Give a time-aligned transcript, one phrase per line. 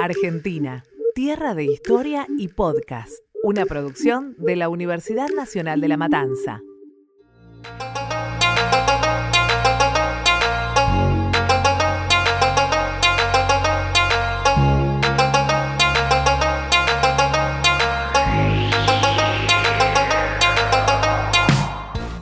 [0.00, 3.12] Argentina, tierra de historia y podcast.
[3.42, 6.62] Una producción de la Universidad Nacional de La Matanza.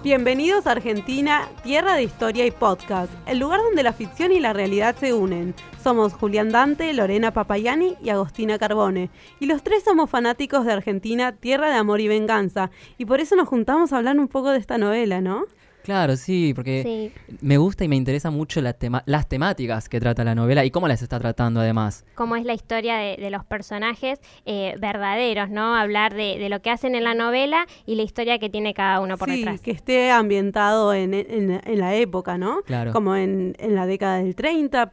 [0.06, 4.52] Bienvenidos a Argentina, tierra de historia y podcast, el lugar donde la ficción y la
[4.52, 5.52] realidad se unen.
[5.82, 9.10] Somos Julián Dante, Lorena Papayani y Agostina Carbone.
[9.40, 12.70] Y los tres somos fanáticos de Argentina, tierra de amor y venganza.
[12.98, 15.46] Y por eso nos juntamos a hablar un poco de esta novela, ¿no?
[15.86, 20.24] Claro, sí, porque me gusta y me interesa mucho la tema las temáticas que trata
[20.24, 22.04] la novela y cómo las está tratando además.
[22.16, 25.76] Cómo es la historia de, los personajes eh, verdaderos, ¿no?
[25.76, 29.16] Hablar de, lo que hacen en la novela y la historia que tiene cada uno
[29.16, 29.60] por sí, detrás.
[29.60, 32.62] que esté ambientado en, la época, ¿no?
[32.62, 32.92] Claro.
[32.92, 34.90] Como en, la década del 30,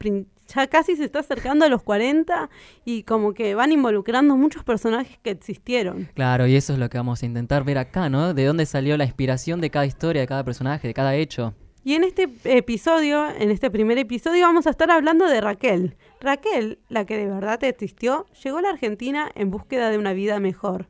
[0.52, 2.50] ya casi se está acercando a los 40
[2.84, 6.08] y como que van involucrando muchos personajes que existieron.
[6.14, 8.34] Claro, y eso es lo que vamos a intentar ver acá, ¿no?
[8.34, 11.54] De dónde salió la inspiración de cada historia, de cada personaje, de cada hecho.
[11.86, 15.96] Y en este episodio, en este primer episodio, vamos a estar hablando de Raquel.
[16.18, 20.40] Raquel, la que de verdad existió, llegó a la Argentina en búsqueda de una vida
[20.40, 20.88] mejor.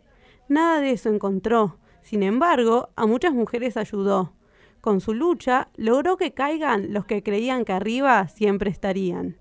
[0.49, 1.79] Nada de eso encontró.
[2.03, 4.35] Sin embargo, a muchas mujeres ayudó.
[4.81, 9.39] Con su lucha, logró que caigan los que creían que arriba siempre estarían.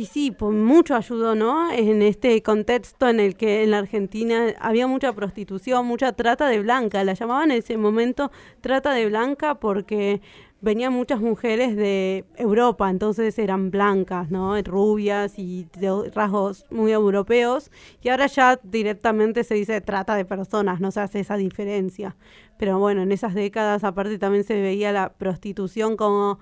[0.00, 1.70] Y sí, pues mucho ayudó, ¿no?
[1.70, 6.58] En este contexto en el que en la Argentina había mucha prostitución, mucha trata de
[6.60, 7.04] blanca.
[7.04, 8.30] La llamaban en ese momento
[8.62, 10.22] trata de blanca porque
[10.62, 14.58] venían muchas mujeres de Europa, entonces eran blancas, ¿no?
[14.62, 17.70] Rubias y de rasgos muy europeos.
[18.00, 22.16] Y ahora ya directamente se dice trata de personas, no se hace esa diferencia.
[22.56, 26.38] Pero bueno, en esas décadas aparte también se veía la prostitución como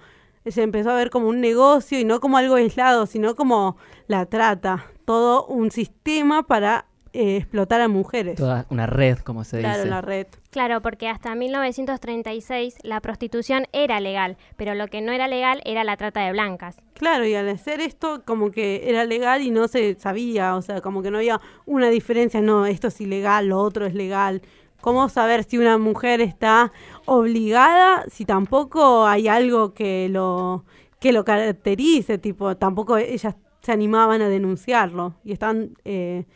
[0.51, 4.27] se empezó a ver como un negocio y no como algo aislado, sino como la
[4.27, 8.37] trata, todo un sistema para eh, explotar a mujeres.
[8.37, 9.69] Toda una red, como se dice.
[9.69, 10.27] Claro, la red.
[10.51, 15.85] Claro, porque hasta 1936 la prostitución era legal, pero lo que no era legal era
[15.85, 16.77] la trata de blancas.
[16.95, 20.81] Claro, y al hacer esto como que era legal y no se sabía, o sea,
[20.81, 24.43] como que no había una diferencia, no, esto es ilegal, lo otro es legal.
[24.81, 26.73] ¿Cómo saber si una mujer está
[27.05, 30.65] obligada si tampoco hay algo que lo,
[31.01, 32.19] que lo caracterice?
[32.19, 36.27] Tipo, tampoco ellas se animaban a denunciarlo y están eh,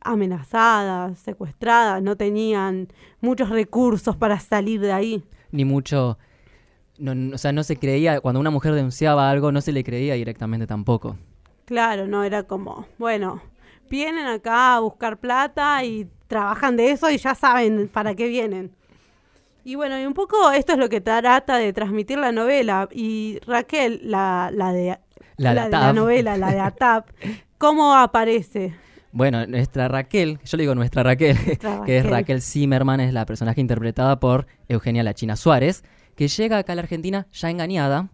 [0.00, 2.88] amenazadas, secuestradas, no tenían
[3.20, 5.24] muchos recursos para salir de ahí.
[5.50, 6.18] Ni mucho...
[6.98, 10.14] No, o sea, no se creía, cuando una mujer denunciaba algo, no se le creía
[10.14, 11.18] directamente tampoco.
[11.66, 13.42] Claro, no, era como, bueno,
[13.90, 18.72] vienen acá a buscar plata y trabajan de eso y ya saben para qué vienen.
[19.64, 22.88] Y bueno, y un poco esto es lo que trata de transmitir la novela.
[22.92, 24.96] Y Raquel, la, la de
[25.38, 27.10] la, novela, la de Atap,
[27.58, 28.74] ¿cómo aparece?
[29.10, 31.36] Bueno, nuestra Raquel, yo le digo nuestra Raquel,
[31.86, 36.58] que es Raquel Zimmerman, es la personaje interpretada por Eugenia La China Suárez, que llega
[36.58, 38.08] acá a la Argentina ya engañada,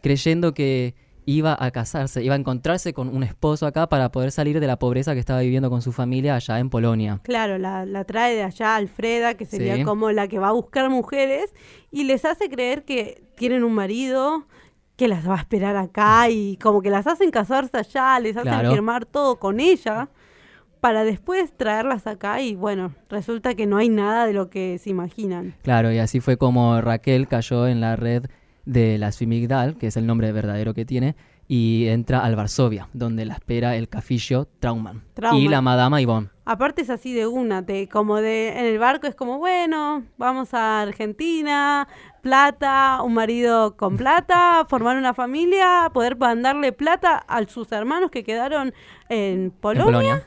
[0.00, 0.94] creyendo que
[1.26, 4.78] iba a casarse, iba a encontrarse con un esposo acá para poder salir de la
[4.78, 7.20] pobreza que estaba viviendo con su familia allá en Polonia.
[7.22, 11.54] Claro, la, trae de allá Alfreda, que sería como la que va a buscar mujeres
[11.90, 14.46] y les hace creer que tienen un marido
[14.96, 18.70] que las va a esperar acá y como que las hacen casarse allá, les hacen
[18.70, 20.10] firmar todo con ella
[20.80, 24.90] para después traerlas acá y bueno, resulta que no hay nada de lo que se
[24.90, 25.54] imaginan.
[25.62, 28.24] Claro, y así fue como Raquel cayó en la red
[28.64, 31.16] de la Swimigdal, que es el nombre verdadero que tiene,
[31.48, 36.28] y entra al Varsovia, donde la espera el cafillo Trauman, y la madama Ivonne.
[36.44, 40.54] Aparte es así de una, te, como de en el barco es como, bueno, vamos
[40.54, 41.88] a Argentina,
[42.22, 48.22] plata, un marido con plata, formar una familia, poder mandarle plata a sus hermanos que
[48.22, 48.72] quedaron
[49.08, 50.24] en Polonia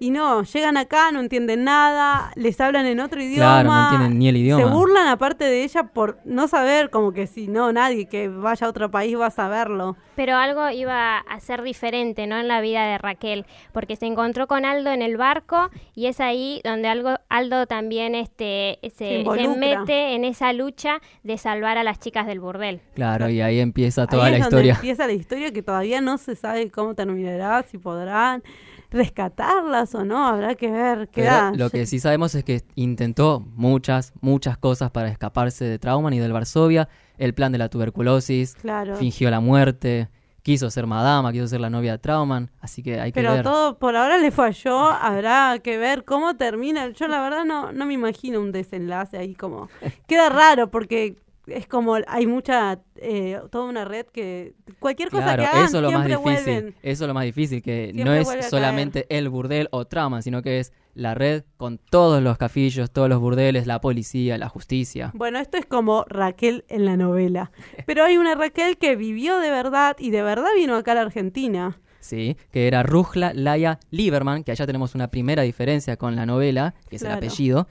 [0.00, 3.62] y no, llegan acá, no entienden nada, les hablan en otro idioma.
[3.62, 4.64] Claro, no entienden ni el idioma.
[4.64, 8.66] Se burlan aparte de ella por no saber, como que si no, nadie que vaya
[8.66, 9.96] a otro país va a saberlo.
[10.14, 12.38] Pero algo iba a ser diferente, ¿no?
[12.38, 16.20] En la vida de Raquel, porque se encontró con Aldo en el barco y es
[16.20, 19.24] ahí donde algo, Aldo también este, se,
[19.56, 22.80] mete en esa lucha de salvar a las chicas del burdel.
[22.94, 24.74] Claro, y ahí empieza toda la historia.
[24.74, 28.42] Empieza la historia que todavía no se sabe cómo terminará, si podrán
[28.90, 31.52] rescatarlas o no, habrá que ver qué da.
[31.54, 36.18] Lo que sí sabemos es que intentó muchas, muchas cosas para escaparse de Trauman y
[36.18, 36.88] del Varsovia,
[37.18, 38.56] el plan de la tuberculosis,
[38.98, 40.08] fingió la muerte,
[40.42, 43.30] quiso ser madama, quiso ser la novia de Trauman, así que hay que ver.
[43.30, 46.88] Pero todo por ahora le falló, habrá que ver cómo termina.
[46.88, 49.68] Yo la verdad no, no me imagino un desenlace ahí como...
[50.06, 51.16] Queda raro porque
[51.50, 55.90] es como hay mucha eh, toda una red que cualquier cosa que hagan eso lo
[55.90, 60.22] más difícil eso es lo más difícil que no es solamente el burdel o trama
[60.22, 64.48] sino que es la red con todos los cafillos todos los burdeles la policía la
[64.48, 65.10] justicia.
[65.14, 67.50] Bueno esto es como Raquel en la novela.
[67.86, 71.00] Pero hay una Raquel que vivió de verdad y de verdad vino acá a la
[71.02, 71.78] Argentina.
[72.00, 76.74] Sí, que era Rujla Laya Lieberman, que allá tenemos una primera diferencia con la novela,
[76.88, 77.66] que es el apellido,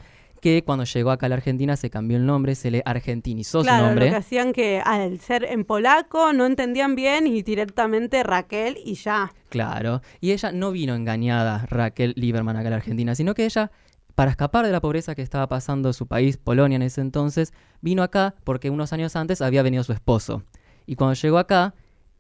[0.48, 3.70] que cuando llegó acá a la Argentina se cambió el nombre, se le argentinizó su
[3.70, 4.06] nombre.
[4.06, 8.96] Lo que hacían que al ser en polaco no entendían bien y directamente Raquel y
[8.96, 9.34] ya.
[9.50, 13.72] Claro, y ella no vino engañada, Raquel Lieberman, acá a la Argentina, sino que ella
[14.16, 17.52] para escapar de la pobreza que estaba pasando su país, Polonia en ese entonces,
[17.82, 20.44] vino acá porque unos años antes había venido su esposo.
[20.86, 21.76] Y cuando llegó acá,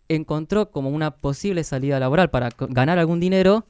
[0.09, 3.65] encontró como una posible salida laboral para ganar algún dinero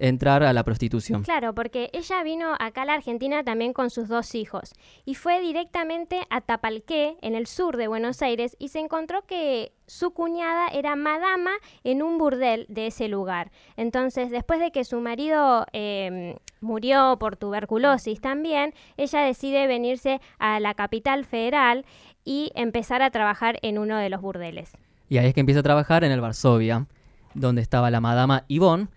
[0.00, 1.22] entrar a la prostitución.
[1.22, 4.72] Claro, porque ella vino acá a la Argentina también con sus dos hijos
[5.04, 9.72] y fue directamente a Tapalqué, en el sur de Buenos Aires, y se encontró que
[9.86, 11.50] su cuñada era madama
[11.84, 13.50] en un burdel de ese lugar.
[13.76, 20.60] Entonces, después de que su marido em, murió por tuberculosis también, ella decide venirse a
[20.60, 21.84] la capital federal
[22.24, 24.72] y empezar a trabajar en uno de los burdeles.
[25.08, 26.86] Y ahí es que empieza a trabajar en el Varsovia,
[27.34, 28.88] donde estaba la madama Yvonne,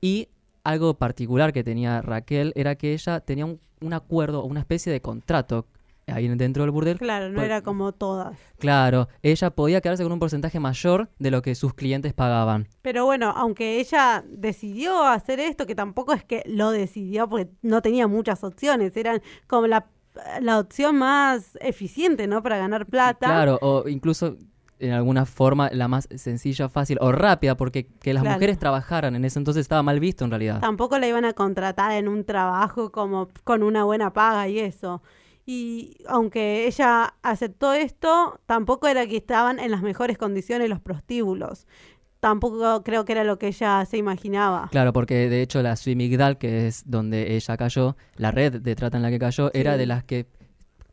[0.00, 0.28] y
[0.64, 5.00] algo particular que tenía Raquel era que ella tenía un, un acuerdo, una especie de
[5.00, 5.66] contrato
[6.12, 6.98] ahí dentro del burdel.
[6.98, 8.36] Claro, no era como todas.
[8.58, 12.68] Claro, ella podía quedarse con un porcentaje mayor de lo que sus clientes pagaban.
[12.82, 17.82] Pero bueno, aunque ella decidió hacer esto, que tampoco es que lo decidió porque no
[17.82, 19.86] tenía muchas opciones, eran como la,
[20.40, 22.42] la opción más eficiente, ¿no?
[22.42, 23.26] Para ganar plata.
[23.26, 24.36] Claro, o incluso
[24.80, 29.24] en alguna forma la más sencilla, fácil o rápida, porque que las mujeres trabajaran en
[29.24, 30.60] ese entonces estaba mal visto en realidad.
[30.60, 35.02] Tampoco la iban a contratar en un trabajo como con una buena paga y eso.
[35.46, 41.66] Y aunque ella aceptó esto, tampoco era que estaban en las mejores condiciones los prostíbulos.
[42.20, 44.68] Tampoco creo que era lo que ella se imaginaba.
[44.70, 48.96] Claro, porque de hecho la Suimigdal, que es donde ella cayó, la red de trata
[48.96, 50.26] en la que cayó, era de las que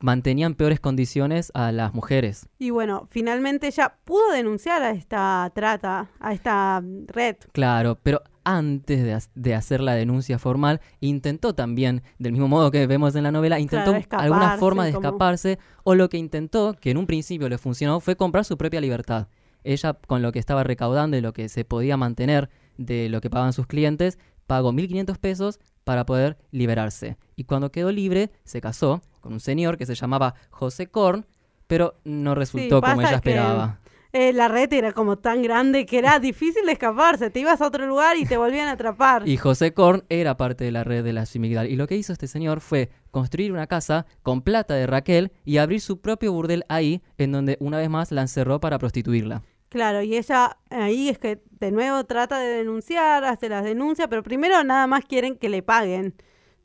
[0.05, 2.47] mantenían peores condiciones a las mujeres.
[2.59, 7.37] Y bueno, finalmente ella pudo denunciar a esta trata, a esta red.
[7.51, 13.15] Claro, pero antes de, hacer la denuncia formal, intentó también, del mismo modo que vemos
[13.15, 17.07] en la novela, intentó alguna forma de escaparse, o lo que intentó, que en un
[17.07, 19.27] principio le funcionó, fue comprar su propia libertad.
[19.63, 23.31] Ella, con lo que estaba recaudando y lo que se podía mantener de lo que
[23.31, 27.17] pagaban sus clientes, pagó 1.500 pesos para poder liberarse.
[27.35, 31.25] Y cuando quedó libre, se casó con un señor que se llamaba José Korn,
[31.67, 33.79] pero no resultó como ella esperaba.
[34.17, 37.29] Eh, la red era como tan grande que era difícil de escaparse.
[37.29, 39.27] Te ibas a otro lugar y te volvían a atrapar.
[39.27, 41.69] Y José Korn era parte de la red de la Simigdal.
[41.69, 45.57] Y lo que hizo este señor fue construir una casa con plata de Raquel y
[45.57, 49.43] abrir su propio burdel ahí, en donde una vez más la encerró para prostituirla.
[49.69, 54.23] Claro, y ella ahí es que de nuevo trata de denunciar, hace las denuncias, pero
[54.23, 56.15] primero nada más quieren que le paguen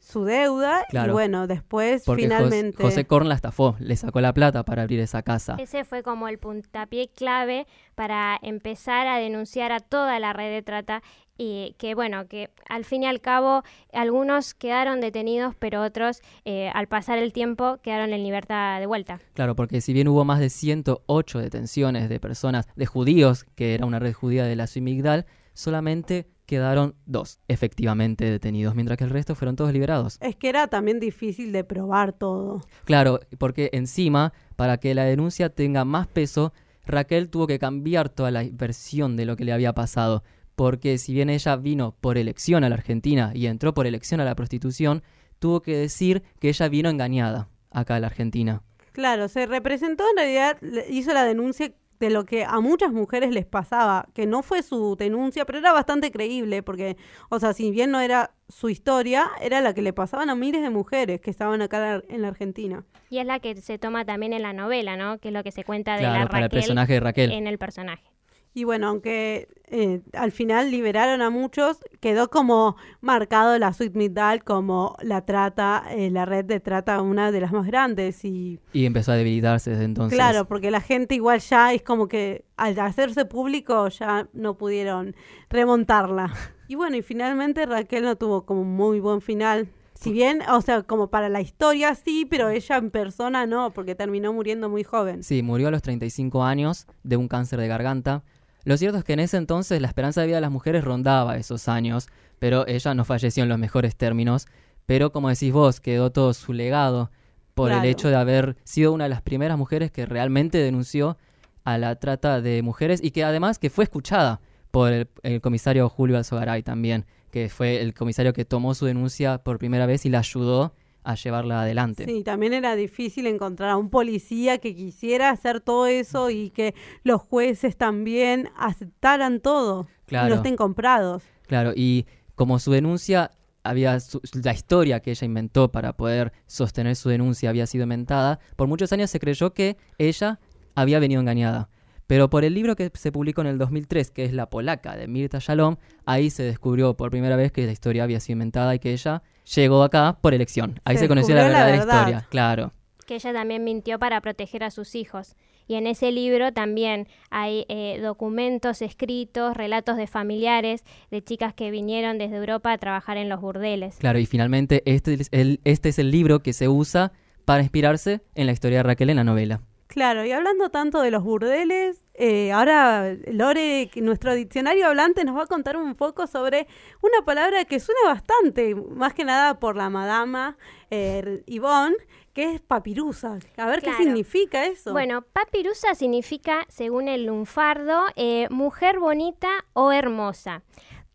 [0.01, 2.83] su deuda y bueno, después finalmente...
[2.83, 5.57] José Korn la estafó, le sacó la plata para abrir esa casa.
[5.59, 10.63] Ese fue como el puntapié clave para empezar a denunciar a toda la red de
[10.63, 11.03] trata
[11.41, 13.63] y que bueno, que al fin y al cabo
[13.95, 19.21] algunos quedaron detenidos, pero otros eh, al pasar el tiempo quedaron en libertad de vuelta.
[19.33, 23.87] Claro, porque si bien hubo más de 108 detenciones de personas, de judíos, que era
[23.87, 29.35] una red judía de la Suimigdal, solamente quedaron dos efectivamente detenidos, mientras que el resto
[29.35, 30.19] fueron todos liberados.
[30.21, 32.61] Es que era también difícil de probar todo.
[32.85, 36.53] Claro, porque encima, para que la denuncia tenga más peso,
[36.85, 40.23] Raquel tuvo que cambiar toda la versión de lo que le había pasado,
[40.61, 44.27] porque si bien ella vino por elección a la Argentina y entró por elección a
[44.27, 45.03] la prostitución,
[45.39, 48.63] tuvo que decir que ella vino engañada acá a la Argentina.
[48.93, 50.59] Claro, se representó en realidad,
[50.91, 54.97] hizo la denuncia de lo que a muchas mujeres les pasaba, que no fue su
[54.97, 56.99] denuncia, pero era bastante creíble, porque,
[57.31, 60.61] o sea, si bien no era su historia, era la que le pasaban a miles
[60.61, 62.85] de mujeres que estaban acá en la Argentina.
[63.09, 65.21] Y es la que se toma también en la novela, ¿no?
[65.21, 67.33] Que es lo que se cuenta de la Raquel el personaje de Raquel.
[67.33, 68.10] en el personaje.
[68.53, 74.43] Y bueno, aunque eh, al final liberaron a muchos, quedó como marcado la Sweet Midal
[74.43, 78.25] como la trata, eh, la red de trata una de las más grandes.
[78.25, 80.17] Y, y empezó a debilitarse desde entonces.
[80.17, 85.15] Claro, porque la gente igual ya es como que al hacerse público ya no pudieron
[85.49, 86.33] remontarla.
[86.71, 89.69] Y bueno, y finalmente Raquel no tuvo como un muy buen final.
[90.01, 93.97] Si bien, o sea, como para la historia sí, pero ella en persona no, porque
[93.97, 95.25] terminó muriendo muy joven.
[95.25, 98.23] Sí, murió a los 35 años de un cáncer de garganta.
[98.65, 101.37] Lo cierto es que en ese entonces la esperanza de vida de las mujeres rondaba
[101.37, 104.47] esos años, pero ella no falleció en los mejores términos.
[104.87, 107.11] Pero como decís vos, quedó todo su legado
[107.55, 111.19] por el hecho de haber sido una de las primeras mujeres que realmente denunció
[111.65, 114.41] a la trata de mujeres y que además que fue escuchada
[114.71, 119.59] por el, comisario Julio Alzogaray también, que fue el comisario que tomó su denuncia por
[119.59, 122.05] primera vez y la ayudó a llevarla adelante.
[122.05, 126.75] Sí, también era difícil encontrar a un policía que quisiera hacer todo eso y que
[127.03, 130.27] los jueces también aceptaran todo claro.
[130.27, 131.23] y no estén comprados.
[131.47, 133.31] Claro, y como su denuncia
[133.63, 133.99] había
[134.43, 138.93] la historia que ella inventó para poder sostener su denuncia había sido inventada, por muchos
[138.93, 140.41] años se creyó que ella
[140.75, 141.69] había venido engañada.
[142.07, 145.07] Pero por el libro que se publicó en el 2003, que es La Polaca, de
[145.07, 145.77] Mirta Shalom,
[146.07, 149.23] ahí se descubrió por primera vez que la historia había sido inventada y que ella
[149.55, 150.81] llegó acá por elección.
[150.85, 152.73] Ahí se, conoció la verdadera historia, claro.
[153.07, 155.37] Que ella también mintió para proteger a sus hijos.
[155.67, 161.71] Y en ese libro también hay eh, documentos escritos, relatos de familiares, de chicas que
[161.71, 163.97] vinieron desde Europa a trabajar en los burdeles.
[163.99, 167.13] Claro, y finalmente este es el, este es el libro que se usa
[167.45, 169.61] para inspirarse en la historia de Raquel en la novela.
[169.91, 175.43] Claro, y hablando tanto de los burdeles, eh, ahora Lore, nuestro diccionario hablante, nos va
[175.43, 176.69] a contar un poco sobre
[177.03, 180.57] una palabra que suena bastante, más que nada por la madama
[180.93, 181.97] eh, Yvonne,
[182.33, 183.41] que es papirusa.
[183.57, 184.93] A ver qué significa eso.
[184.93, 190.63] Bueno, papirusa significa, según el lunfardo, eh, mujer bonita o hermosa.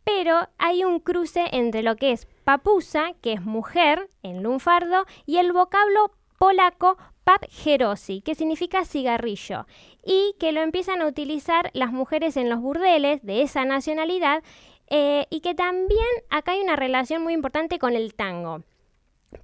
[0.03, 5.37] Pero hay un cruce entre lo que es papusa, que es mujer en lunfardo, y
[5.37, 9.65] el vocablo polaco papgerosi, que significa cigarrillo,
[10.03, 14.43] y que lo empiezan a utilizar las mujeres en los burdeles de esa nacionalidad,
[14.87, 18.61] eh, y que también acá hay una relación muy importante con el tango.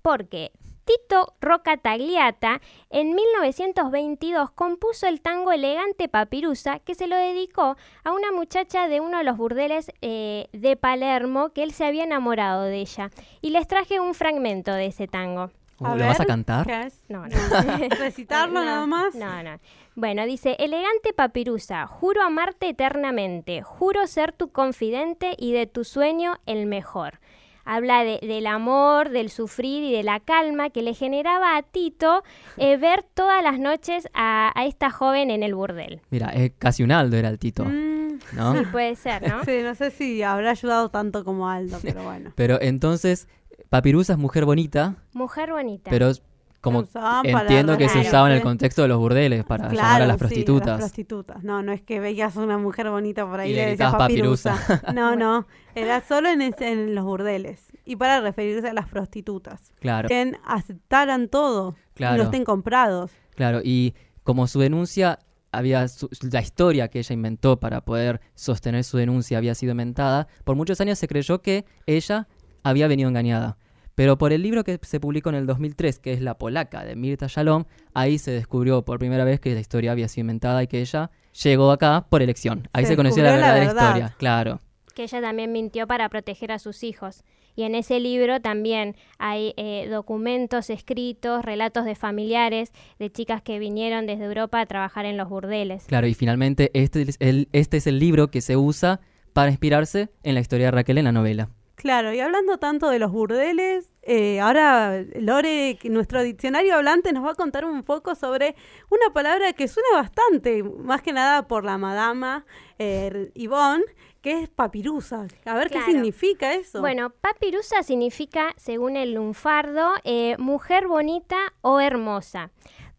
[0.02, 0.52] Porque
[0.86, 8.12] Tito Roca Tagliata en 1922 compuso el tango Elegante Papirusa que se lo dedicó a
[8.12, 12.64] una muchacha de uno de los burdeles eh, de Palermo que él se había enamorado
[12.64, 13.12] de ella.
[13.42, 15.52] Y les traje un fragmento de ese tango.
[15.82, 16.68] ¿Lo vas a cantar?
[17.10, 17.30] No, no.
[18.00, 19.16] ¿Recitarlo nada más?
[19.16, 19.60] No, no.
[19.96, 26.38] Bueno, dice, elegante papirusa, juro amarte eternamente, juro ser tu confidente y de tu sueño
[26.46, 27.20] el mejor.
[27.66, 32.24] Habla del amor, del sufrir y de la calma que le generaba a Tito
[32.58, 36.02] eh, ver todas las noches a, esta joven en el burdel.
[36.10, 37.66] Mira, es casi un Aldo era el Tito.
[37.66, 37.92] Mm.
[38.34, 38.54] ¿no?
[38.58, 39.44] Sí, puede ser, ¿no?
[39.46, 42.32] sí, no sé si habrá ayudado tanto como Aldo, pero bueno.
[42.36, 43.28] pero entonces,
[43.72, 44.98] Papirusa es mujer bonita.
[45.14, 45.90] Mujer bonita.
[45.90, 46.12] Pero
[46.60, 46.84] como
[47.24, 50.66] entiendo que se usaba en el contexto de los burdeles para llamar a las prostitutas.
[50.66, 51.44] Sí, las prostitutas.
[51.46, 54.60] No, no es que veías una mujer bonita por ahí y le decías papirusa.
[54.94, 59.72] no, no, era solo en, los burdeles y para referirse a las prostitutas.
[59.80, 60.10] Claro.
[60.10, 62.16] Que aceptaran todo claro.
[62.16, 63.12] y no estén comprados.
[63.36, 65.20] Claro, y como su denuncia
[65.54, 65.86] había
[66.30, 70.82] la historia que ella inventó para poder sostener su denuncia había sido inventada, por muchos
[70.82, 72.28] años se creyó que ella
[72.64, 73.58] había venido engañada.
[73.96, 76.96] Pero por el libro que se publicó en el 2003, que es La Polaca, de
[76.96, 80.68] Mirta Shalom, ahí se descubrió por primera vez que la historia había sido inventada y
[80.68, 81.12] que ella
[81.44, 82.70] llegó acá por elección.
[82.74, 84.60] Ahí se, conoció la verdadera historia, claro.
[84.96, 87.24] Que ella también mintió para proteger a sus hijos.
[87.56, 93.60] Y en ese libro también hay eh, documentos escritos, relatos de familiares, de chicas que
[93.60, 95.86] vinieron desde Europa a trabajar en los burdeles.
[95.86, 99.02] Claro, y finalmente este es el, este es el libro que se usa
[99.34, 101.50] para inspirarse en la historia de Raquel en la novela.
[101.82, 107.32] Claro, y hablando tanto de los burdeles, eh, ahora Lore, nuestro diccionario hablante, nos va
[107.32, 108.56] a contar un poco sobre
[108.92, 112.46] una palabra que suena bastante, más que nada por la madama
[112.78, 113.84] eh, Yvonne,
[114.22, 115.26] que es papirusa.
[115.44, 116.82] A ver qué significa eso.
[116.82, 122.52] Bueno, papirusa significa, según el lunfardo, eh, mujer bonita o hermosa.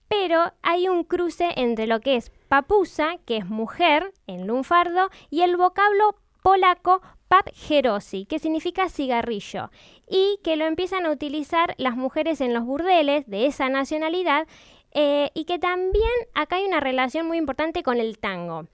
[0.09, 5.43] Pero hay un cruce entre lo que es papusa, que es mujer en lunfardo, y
[5.43, 7.01] el vocablo polaco
[7.33, 9.71] papgerosi, que significa cigarrillo,
[10.07, 14.47] y que lo empiezan a utilizar las mujeres en los burdeles de esa nacionalidad,
[14.93, 18.67] eh, y que también acá hay una relación muy importante con el tango.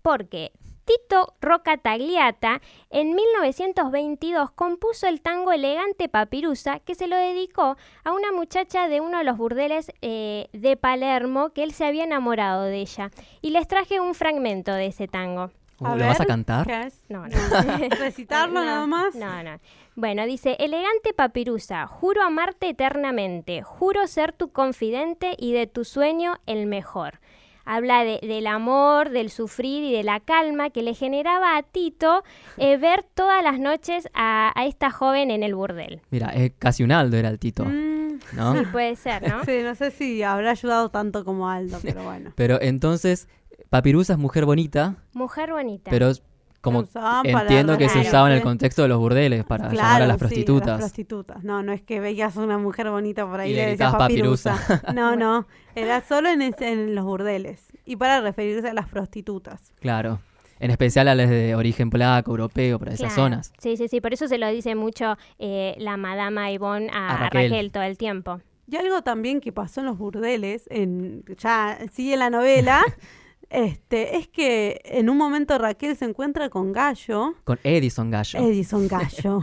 [0.00, 0.52] Porque
[0.86, 8.12] Tito Roca Tagliata en 1922 compuso el tango Elegante Papirusa que se lo dedicó a
[8.12, 12.62] una muchacha de uno de los burdeles eh, de Palermo que él se había enamorado
[12.62, 13.10] de ella.
[13.42, 15.50] Y les traje un fragmento de ese tango.
[15.84, 16.66] ¿Lo vas a cantar?
[17.08, 17.88] No, no.
[17.98, 19.14] ¿Recitarlo nada más?
[19.14, 19.58] No, no.
[19.96, 26.40] Bueno, dice, elegante papirusa, juro amarte eternamente, juro ser tu confidente y de tu sueño
[26.46, 27.20] el mejor.
[27.66, 32.22] Habla del amor, del sufrir y de la calma que le generaba a Tito
[32.58, 36.02] eh, ver todas las noches a, esta joven en el burdel.
[36.10, 37.64] Mira, es casi un Aldo era el Tito.
[37.64, 37.94] Mm.
[38.32, 38.54] ¿no?
[38.54, 39.44] Sí, puede ser, ¿no?
[39.46, 42.32] sí, no sé si habrá ayudado tanto como Aldo, pero bueno.
[42.34, 43.28] pero entonces
[43.74, 44.94] Papirusa es mujer bonita.
[45.14, 45.90] Mujer bonita.
[45.90, 46.12] Pero
[46.60, 46.84] como
[47.24, 50.68] entiendo que se usaba en el contexto de los burdeles para llamar a las prostitutas.
[50.68, 51.42] las prostitutas.
[51.42, 54.84] No, no es que veías una mujer bonita por ahí y le decías papirusa.
[54.94, 59.72] no, no, era solo en, en los burdeles y para referirse a las prostitutas.
[59.80, 60.20] Claro.
[60.60, 63.52] En especial a las de origen polaco, europeo, para esas zonas.
[63.58, 64.00] Sí, sí, sí.
[64.00, 67.72] Por eso se lo dice mucho eh, la Madama Ivonne a, Raquel.
[67.72, 68.40] todo el tiempo.
[68.70, 72.84] Y algo también que pasó en los burdeles, en, ya sigue la novela,
[73.50, 77.34] este, es que en un momento Raquel se encuentra con Gallo.
[77.44, 78.38] Con Edison Gallo.
[78.38, 79.40] Edison Gallo,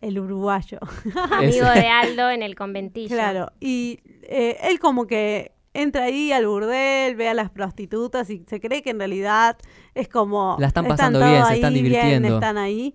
[0.00, 0.78] el uruguayo.
[1.32, 3.08] Amigo de Aldo en el conventillo.
[3.08, 8.44] Claro, y eh, él como que entra ahí al burdel, ve a las prostitutas y
[8.46, 9.56] se cree que en realidad
[9.94, 10.56] es como...
[10.58, 12.34] La están pasando bien, se están divirtiendo.
[12.34, 12.94] están ahí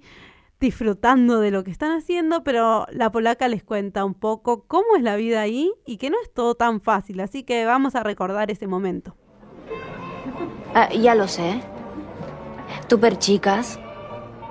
[0.60, 5.04] disfrutando de lo que están haciendo, pero la polaca les cuenta un poco cómo es
[5.04, 8.50] la vida ahí y que no es todo tan fácil, así que vamos a recordar
[8.50, 9.16] ese momento.
[10.79, 11.60] Ah, ya lo sé.
[12.88, 13.79] Tuve chicas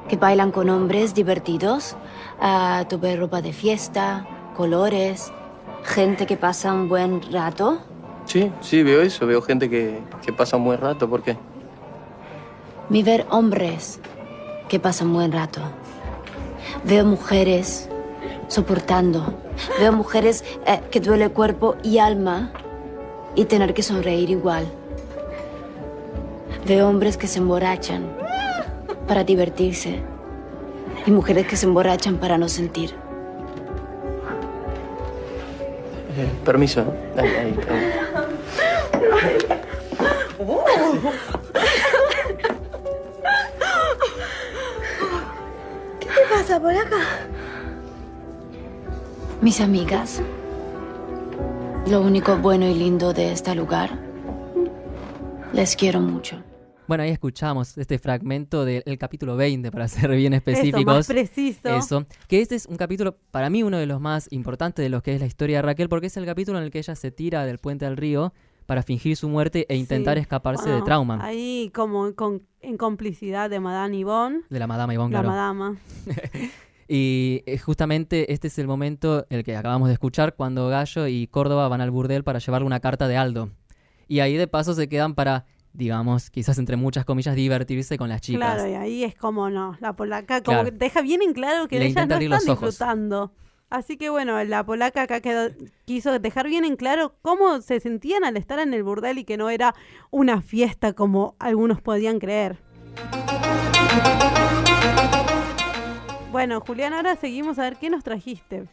[0.09, 1.97] que bailan con hombres divertidos,
[2.43, 5.33] uh, tuve ropa de fiesta, colores,
[5.85, 7.79] gente que pasa un buen rato.
[8.25, 11.37] Sí, sí, veo eso, veo gente que, que pasa un buen rato, ¿por qué?
[12.89, 14.01] Mi ver hombres
[14.69, 15.61] que pasan buen rato.
[16.83, 17.89] Veo mujeres
[18.49, 19.33] soportando.
[19.79, 22.51] Veo mujeres eh, que duele cuerpo y alma
[23.37, 24.67] y tener que sonreír igual.
[26.67, 28.05] Veo hombres que se emborrachan
[29.07, 30.03] para divertirse
[31.07, 32.91] y mujeres que se emborrachan para no sentir.
[36.17, 36.93] Eh, permiso.
[37.17, 37.57] Ahí, ahí,
[46.01, 46.97] ¿Qué te pasa por acá?
[49.41, 50.21] Mis amigas.
[51.89, 53.91] Lo único bueno y lindo de este lugar.
[55.53, 56.46] Les quiero mucho.
[56.89, 60.81] Bueno, ahí escuchamos este fragmento del capítulo 20, para ser bien específicos.
[60.81, 61.69] Eso, más preciso.
[61.77, 62.07] Eso.
[62.29, 65.15] Que este es un capítulo, para mí, uno de los más importantes de lo que
[65.15, 67.45] es la historia de Raquel, porque es el capítulo en el que ella se tira
[67.45, 68.33] del puente al río
[68.67, 71.19] para fingir su muerte e intentar escaparse de trauma.
[71.23, 72.13] Ahí como
[72.61, 74.43] en complicidad de Madame Yvonne.
[74.49, 75.29] De la Madame Yvonne, claro.
[75.29, 75.77] La Madama.
[76.89, 81.27] y eh, justamente este es el momento, el que acabamos de escuchar, cuando Gallo y
[81.29, 83.51] Córdoba van al burdel para llevarle una carta de Aldo.
[84.09, 88.21] Y ahí de paso se quedan para digamos, quizás entre muchas comillas, divertirse con las
[88.21, 88.55] chicas.
[88.55, 92.09] Claro, y ahí es como no, la polaca como deja bien en claro que ellas
[92.09, 93.33] no están disfrutando.
[93.69, 95.51] Así que bueno, la polaca acá quedó,
[95.85, 99.37] quiso dejar bien en claro cómo se sentían al estar en el burdel y que
[99.37, 99.75] no era
[100.11, 102.59] una fiesta como algunos podían creer.
[106.31, 108.69] Bueno, Julián, ahora seguimos a ver qué nos trajiste.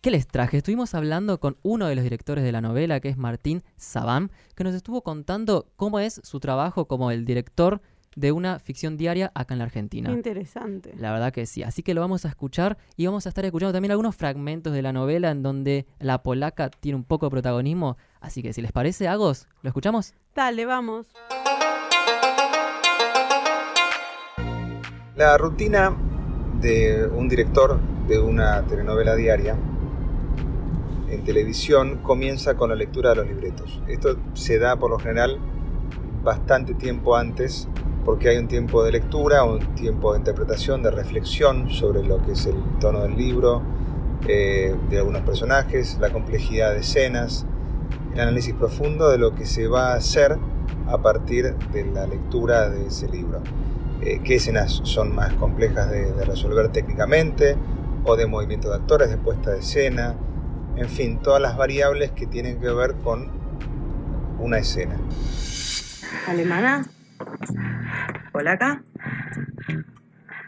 [0.00, 0.58] ¿Qué les traje?
[0.58, 4.62] Estuvimos hablando con uno de los directores de la novela, que es Martín Sabam, que
[4.62, 7.80] nos estuvo contando cómo es su trabajo como el director
[8.14, 10.10] de una ficción diaria acá en la Argentina.
[10.10, 10.94] Interesante.
[10.96, 11.62] La verdad que sí.
[11.62, 14.82] Así que lo vamos a escuchar y vamos a estar escuchando también algunos fragmentos de
[14.82, 17.96] la novela en donde la polaca tiene un poco de protagonismo.
[18.20, 20.14] Así que si les parece, Agos, ¿lo escuchamos?
[20.34, 21.08] Dale, vamos.
[25.16, 25.94] La rutina
[26.60, 29.56] de un director de una telenovela diaria
[31.16, 33.82] en televisión comienza con la lectura de los libretos.
[33.88, 35.38] Esto se da por lo general
[36.22, 37.68] bastante tiempo antes
[38.04, 42.32] porque hay un tiempo de lectura, un tiempo de interpretación, de reflexión sobre lo que
[42.32, 43.62] es el tono del libro,
[44.28, 47.46] eh, de algunos personajes, la complejidad de escenas,
[48.14, 50.38] el análisis profundo de lo que se va a hacer
[50.86, 53.40] a partir de la lectura de ese libro.
[54.02, 57.56] Eh, qué escenas son más complejas de, de, resolver técnicamente,
[58.04, 60.14] o de movimiento de actores, de puesta de escena,
[60.76, 63.30] en fin, todas las variables que tienen que ver con
[64.38, 64.96] una escena.
[66.28, 66.84] ¿Alemana?
[68.32, 68.82] ¿Polaca?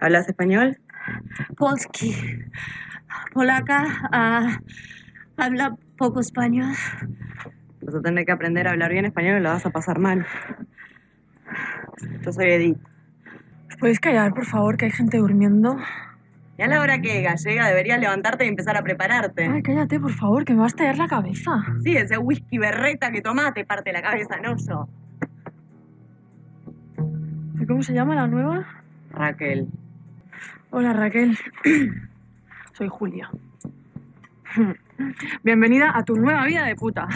[0.00, 0.78] ¿Hablas español?
[1.56, 2.14] Polski.
[3.32, 4.08] Polaca.
[4.12, 4.58] Ah,
[5.36, 6.74] habla poco español.
[7.80, 10.26] Vas a tener que aprender a hablar bien español y lo vas a pasar mal.
[12.22, 12.78] Yo soy Edith.
[13.80, 15.76] ¿Puedes callar, por favor, que hay gente durmiendo?
[16.58, 19.46] Ya a la hora que gallega deberías levantarte y empezar a prepararte.
[19.46, 21.52] Ay, cállate, por favor, que me vas a tallar la cabeza.
[21.84, 24.88] Sí, ese whisky berreta que tomaste parte la cabeza, no yo.
[27.64, 28.66] ¿Cómo se llama la nueva?
[29.12, 29.68] Raquel.
[30.70, 31.38] Hola, Raquel.
[32.72, 33.30] Soy Julia.
[35.44, 37.06] Bienvenida a tu nueva vida de puta.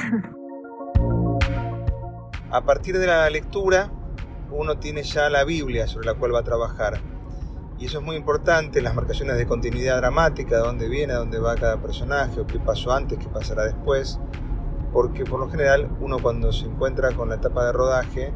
[2.49, 3.91] A partir de la lectura,
[4.53, 7.12] uno tiene ya la Biblia sobre la cual va a trabajar.
[7.83, 11.57] Y eso es muy importante, las marcaciones de continuidad dramática, de dónde viene, dónde va
[11.57, 14.21] cada personaje, o qué pasó antes, qué pasará después.
[14.93, 18.33] Porque por lo general uno cuando se encuentra con la etapa de rodaje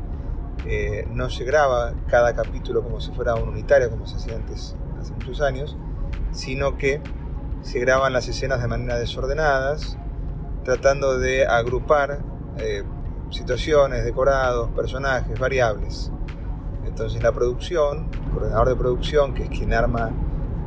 [0.67, 4.75] eh, no se graba cada capítulo como si fuera un unitario, como se hacía antes,
[4.99, 5.77] hace muchos años,
[6.33, 7.01] sino que
[7.63, 9.97] se graban las escenas de manera desordenadas,
[10.65, 12.19] tratando de agrupar
[12.59, 12.83] eh,
[13.31, 16.11] situaciones, decorados, personajes, variables.
[16.97, 20.13] Entonces la producción, el coordinador de producción, que es quien arma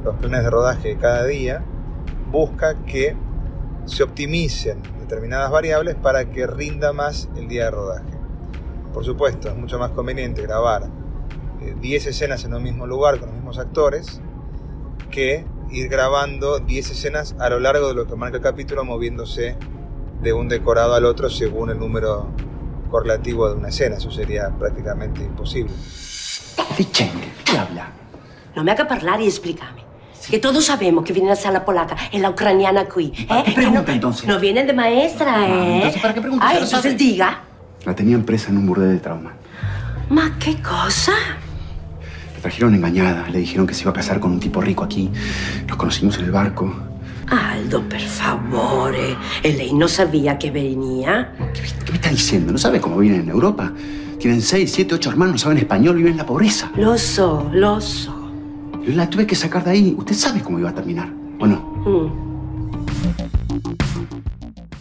[0.03, 1.65] los planes de rodaje de cada día,
[2.31, 3.15] busca que
[3.85, 8.13] se optimicen determinadas variables para que rinda más el día de rodaje.
[8.93, 10.91] Por supuesto, es mucho más conveniente grabar
[11.81, 14.21] 10 eh, escenas en un mismo lugar con los mismos actores
[15.09, 19.57] que ir grabando 10 escenas a lo largo de lo que marca el capítulo moviéndose
[20.21, 22.27] de un decorado al otro según el número
[22.91, 23.95] correlativo de una escena.
[23.95, 25.73] Eso sería prácticamente imposible.
[26.77, 27.89] Vicente, ¿qué habla?
[28.55, 29.79] No me haga hablar y explícame.
[30.29, 33.11] Que todos sabemos que viene la sala polaca y la ucraniana aquí.
[33.27, 34.27] ¿Para qué pregunta entonces?
[34.27, 35.75] No vienen de maestra, Ah, ¿eh?
[35.77, 36.45] entonces, ¿para qué pregunta?
[36.45, 36.95] Lo entonces sabe.
[36.95, 37.41] diga.
[37.85, 39.33] La tenían presa en un burdel de trauma.
[40.09, 41.13] ¿Ma qué cosa?
[42.35, 43.27] La trajeron engañada.
[43.29, 45.09] Le dijeron que se iba a casar con un tipo rico aquí.
[45.67, 46.75] Nos conocimos en el barco.
[47.31, 49.15] Aldo, per favore.
[49.43, 51.31] E lei no sabía que venía?
[51.85, 52.51] ¿Qué me está diciendo?
[52.51, 53.71] ¿No sabe cómo viven en Europa?
[54.19, 56.69] Tienen seis, siete, ocho hermanos, no saben español, viven en la pobreza.
[56.75, 58.13] Lo so, lo so.
[58.84, 59.95] Yo la tuve que sacar de ahí.
[59.97, 61.62] Usted sabe cómo iba a terminar, ¿o no?
[61.86, 62.29] Mm.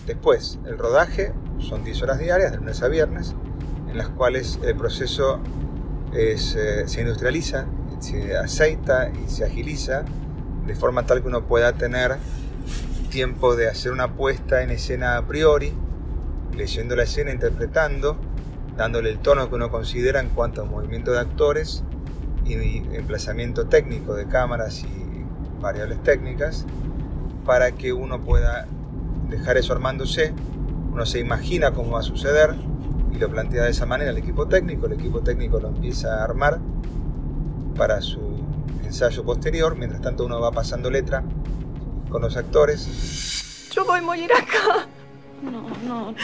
[0.07, 3.37] Después, el rodaje son 10 horas diarias, de lunes a viernes,
[3.88, 5.38] en las cuales el proceso
[6.12, 7.66] es, eh, se industrializa,
[8.01, 10.05] se aceita y se agiliza
[10.66, 12.16] de forma tal que uno pueda tener
[13.09, 15.72] tiempo de hacer una puesta en escena a priori,
[16.57, 18.18] leyendo la escena, interpretando,
[18.78, 21.82] dándole el tono que uno considera en cuanto a movimiento de actores
[22.46, 22.54] y
[22.94, 26.64] emplazamiento técnico de cámaras y variables técnicas,
[27.44, 28.68] para que uno pueda
[29.28, 30.32] dejar eso armándose,
[30.92, 32.54] uno se imagina cómo va a suceder
[33.12, 36.24] y lo plantea de esa manera el equipo técnico, el equipo técnico lo empieza a
[36.24, 36.60] armar
[37.76, 38.20] para su
[38.84, 41.24] ensayo posterior, mientras tanto uno va pasando letra
[42.10, 43.68] con los actores.
[43.72, 44.86] Yo voy a morir acá.
[45.42, 46.14] No, no.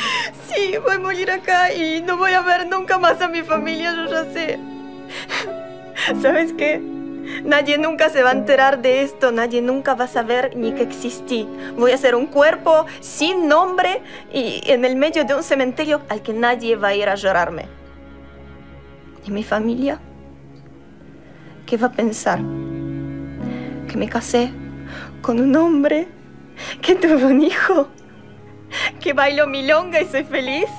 [0.49, 3.95] Sí, voy a morir acá y no voy a ver nunca más a mi familia,
[3.95, 4.59] yo ya sé.
[6.21, 6.81] ¿Sabes qué?
[7.45, 10.83] Nadie nunca se va a enterar de esto, nadie nunca va a saber ni que
[10.83, 11.49] existí.
[11.77, 16.23] Voy a ser un cuerpo sin nombre y en el medio de un cementerio al
[16.23, 17.67] que nadie va a ir a llorarme.
[19.25, 20.01] ¿Y mi familia?
[21.65, 22.41] ¿Qué va a pensar?
[23.89, 24.53] Que me casé
[25.23, 26.09] con un hombre,
[26.83, 27.89] que tuve un hijo,
[29.01, 30.71] que bailo milonga y soy feliz.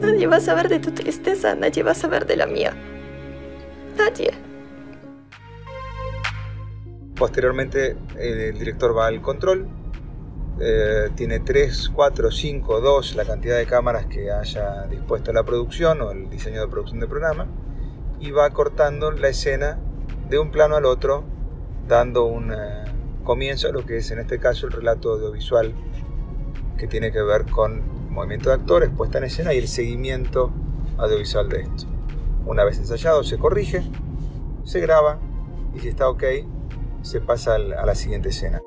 [0.00, 2.74] Nadie va a saber de tu tristeza, nadie va a saber de la mía.
[3.96, 4.32] Nadie.
[7.14, 9.68] Posteriormente el director va al control,
[10.60, 16.00] eh, tiene 3, 4, 5, 2 la cantidad de cámaras que haya dispuesto la producción
[16.02, 17.46] o el diseño de producción del programa
[18.20, 19.78] y va cortando la escena
[20.28, 21.24] de un plano al otro,
[21.88, 22.84] dando un eh,
[23.24, 25.74] comienzo a lo que es en este caso el relato audiovisual
[26.78, 30.52] que tiene que ver con movimiento de actores, puesta en escena y el seguimiento
[30.98, 31.86] audiovisual de esto.
[32.44, 33.82] Una vez ensayado se corrige,
[34.64, 35.18] se graba
[35.74, 36.24] y si está ok
[37.02, 38.60] se pasa a la siguiente escena.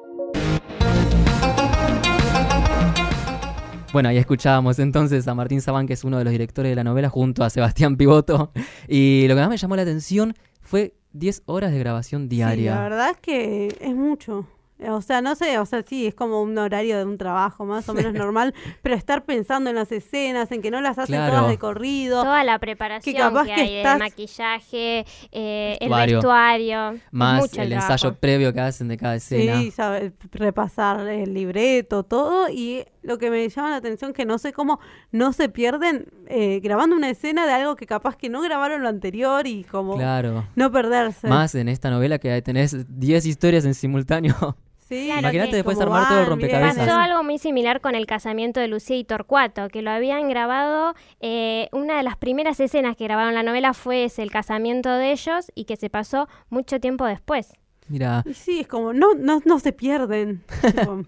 [3.93, 6.83] Bueno, ahí escuchábamos entonces a Martín Sabán, que es uno de los directores de la
[6.83, 8.51] novela, junto a Sebastián Pivoto.
[8.89, 12.75] Y lo que más me llamó la atención fue 10 horas de grabación Sí, diaria.
[12.75, 14.45] la verdad es que es mucho.
[14.89, 17.87] O sea, no sé, o sea, sí, es como un horario de un trabajo más
[17.87, 21.33] o menos normal, pero estar pensando en las escenas, en que no las hacen Claro.
[21.37, 22.21] todas de corrido.
[22.23, 26.17] Toda la preparación Que capaz que que hay estás- de maquillaje, eh, el Vestuario.
[26.17, 26.89] vestuario.
[26.91, 27.93] es Más mucho el trabajo.
[27.93, 29.59] ensayo previo que hacen de cada escena.
[29.61, 32.49] Sí, sabe, repasar el libreto, todo.
[32.49, 34.79] Y lo que me llama la atención que no sé cómo
[35.11, 38.89] no se pierden eh, grabando una escena de algo que capaz que no grabaron lo
[38.89, 40.43] anterior y como Claro.
[40.55, 41.27] no perderse.
[41.29, 44.35] Más en esta novela que tenés 10 historias en simultáneo.
[44.87, 46.77] Sí, Claro Imagínate que- después armar todo el rompecabezas.
[46.77, 50.93] Pasó algo muy similar con el casamiento de Lucía y Torcuato, que lo habían grabado,
[51.21, 55.11] eh, una de las primeras escenas que grabaron la novela fue ese, el casamiento de
[55.11, 57.53] ellos y que se pasó mucho tiempo después.
[57.87, 60.43] Mira, Y sí, es como, no, no, no se pierden.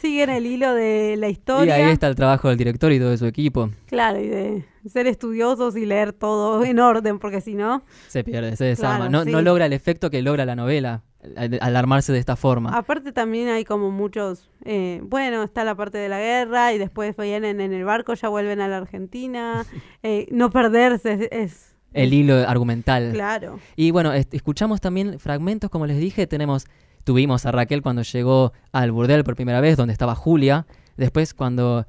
[0.00, 1.74] Siguen el hilo de la y historia.
[1.74, 3.70] ahí está el trabajo del director y todo de su equipo.
[3.86, 8.56] Claro, y de ser estudiosos y leer todo en orden, porque si no, Se pierde,
[8.56, 9.08] se desarma.
[9.08, 9.30] Claro, no, sí.
[9.30, 11.02] no logra el efecto que logra la novela
[11.36, 12.70] al, al armarse de esta forma.
[12.76, 17.16] aparte también hay como muchos, eh, bueno, está la parte de la guerra y después
[17.16, 19.64] vienen en el barco, ya vuelven a la Argentina.
[20.04, 23.10] Eh, no perderse es, es- el hilo argumental.
[23.12, 23.58] claro.
[23.74, 26.66] Y bueno, escuchamos también fragmentos, como les dije, tenemos,
[27.02, 30.66] tuvimos a Raquel cuando llegó al burdel por primera vez, donde estaba Julia,
[30.98, 31.86] Después cuando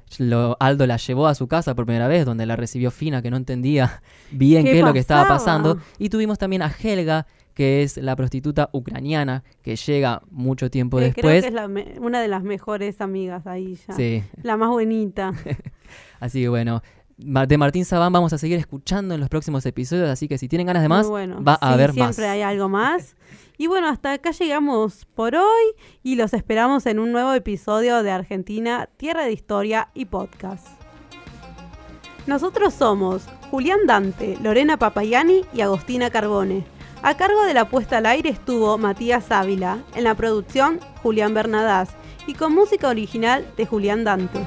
[0.60, 3.36] Aldo la llevó a su casa por primera vez, donde la recibió Fina, que no
[3.36, 5.78] entendía bien qué, es lo que estaba pasando.
[5.98, 7.26] Y tuvimos también a Helga,
[7.60, 11.44] que es la prostituta ucraniana, que llega mucho tiempo después.
[11.44, 13.94] Creo que es una de las mejores amigas ahí ya.
[13.94, 14.24] Sí.
[14.42, 15.34] La más bonita.
[16.20, 16.82] Así que bueno,
[17.18, 20.68] de Martín Sabán vamos a seguir escuchando en los próximos episodios, así que si tienen
[20.68, 22.16] ganas de más, va a haber más.
[22.16, 23.14] Siempre hay algo más.
[23.58, 28.10] Y bueno, hasta acá llegamos por hoy y los esperamos en un nuevo episodio de
[28.10, 30.66] Argentina, Tierra de Historia y Podcast.
[32.26, 36.79] Nosotros somos Julián Dante, Lorena Papayani y Agostina Carbone.
[37.02, 41.88] A cargo de la puesta al aire estuvo Matías Ávila, en la producción Julián Bernadás
[42.26, 44.46] y con música original de Julián Dante.